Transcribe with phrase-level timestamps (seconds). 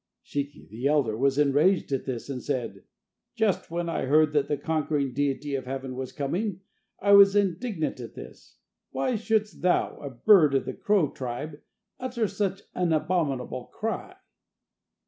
[0.25, 2.85] Shiki the elder was enraged at this and said:
[3.35, 6.61] "Just when I heard that the conquering deity of heaven was coming
[6.99, 8.57] I was indignant at this;
[8.89, 11.61] why shouldst thou, a bird of the crow tribe,
[11.99, 14.15] utter such an abominable cry?"